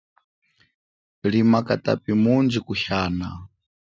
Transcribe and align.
Lima 1.31 1.59
katapi 1.67 2.11
mundji 2.23 2.59
kuhiana. 2.65 3.29